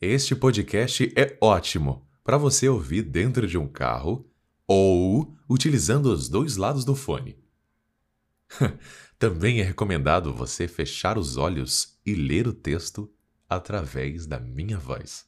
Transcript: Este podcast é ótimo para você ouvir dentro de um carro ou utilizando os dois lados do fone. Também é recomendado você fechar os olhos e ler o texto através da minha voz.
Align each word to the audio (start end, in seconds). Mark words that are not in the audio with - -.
Este 0.00 0.36
podcast 0.36 1.12
é 1.16 1.36
ótimo 1.40 2.06
para 2.22 2.38
você 2.38 2.68
ouvir 2.68 3.02
dentro 3.02 3.48
de 3.48 3.58
um 3.58 3.66
carro 3.66 4.30
ou 4.64 5.36
utilizando 5.50 6.06
os 6.06 6.28
dois 6.28 6.56
lados 6.56 6.84
do 6.84 6.94
fone. 6.94 7.36
Também 9.18 9.60
é 9.60 9.64
recomendado 9.64 10.32
você 10.32 10.68
fechar 10.68 11.18
os 11.18 11.36
olhos 11.36 11.98
e 12.06 12.14
ler 12.14 12.46
o 12.46 12.52
texto 12.52 13.12
através 13.48 14.24
da 14.24 14.38
minha 14.38 14.78
voz. 14.78 15.26